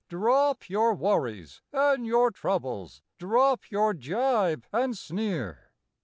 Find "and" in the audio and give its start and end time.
1.71-2.07, 4.73-4.97